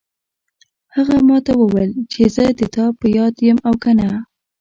[0.95, 4.09] هغې ما ته وویل چې زه د تا په یاد یم او که نه